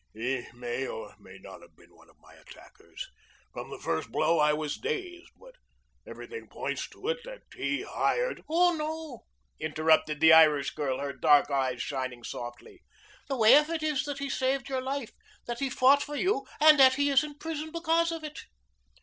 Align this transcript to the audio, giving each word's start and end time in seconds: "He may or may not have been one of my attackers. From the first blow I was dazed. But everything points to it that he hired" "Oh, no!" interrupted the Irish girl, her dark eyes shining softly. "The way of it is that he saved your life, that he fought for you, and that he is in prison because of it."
"He 0.15 0.47
may 0.55 0.87
or 0.87 1.13
may 1.19 1.37
not 1.37 1.61
have 1.61 1.75
been 1.75 1.93
one 1.95 2.09
of 2.09 2.17
my 2.17 2.33
attackers. 2.33 3.07
From 3.53 3.69
the 3.69 3.77
first 3.77 4.11
blow 4.11 4.39
I 4.39 4.51
was 4.51 4.77
dazed. 4.79 5.29
But 5.39 5.53
everything 6.07 6.47
points 6.47 6.89
to 6.89 7.07
it 7.09 7.19
that 7.23 7.43
he 7.55 7.83
hired" 7.83 8.41
"Oh, 8.49 8.73
no!" 8.75 9.25
interrupted 9.59 10.19
the 10.19 10.33
Irish 10.33 10.71
girl, 10.71 10.97
her 10.97 11.13
dark 11.13 11.51
eyes 11.51 11.83
shining 11.83 12.23
softly. 12.23 12.81
"The 13.27 13.37
way 13.37 13.55
of 13.57 13.69
it 13.69 13.83
is 13.83 14.03
that 14.05 14.17
he 14.17 14.27
saved 14.27 14.69
your 14.69 14.81
life, 14.81 15.11
that 15.45 15.59
he 15.59 15.69
fought 15.69 16.01
for 16.01 16.15
you, 16.15 16.47
and 16.59 16.79
that 16.79 16.95
he 16.95 17.11
is 17.11 17.23
in 17.23 17.37
prison 17.37 17.71
because 17.71 18.11
of 18.11 18.23
it." 18.23 18.45